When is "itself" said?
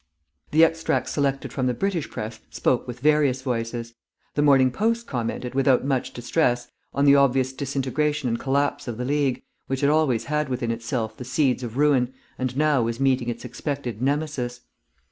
10.71-11.15